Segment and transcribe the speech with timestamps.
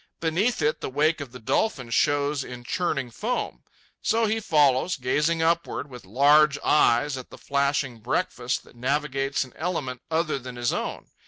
[0.19, 3.61] Beneath it, the wake of the dolphin shows in churning foam.
[4.01, 9.53] So he follows, gazing upward with large eyes at the flashing breakfast that navigates an
[9.55, 11.05] element other than his own.